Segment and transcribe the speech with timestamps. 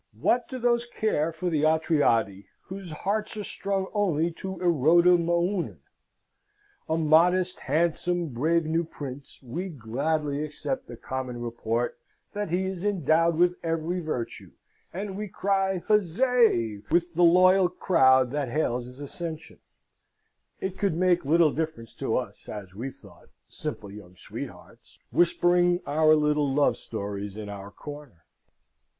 [0.19, 5.77] What do those care for the Atridae whose hearts are strung only to erota mounon?
[6.89, 11.99] A modest, handsome, brave new Prince, we gladly accept the common report
[12.33, 14.53] that he is endowed with every virtue;
[14.91, 19.59] and we cry huzzay with the loyal crowd that hails his accession:
[20.59, 26.15] it could make little difference to us, as we thought, simple young sweethearts, whispering our
[26.15, 28.25] little love stories in our corner.